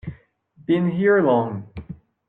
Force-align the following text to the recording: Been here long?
Been 0.65 0.89
here 0.89 1.21
long? 1.21 1.69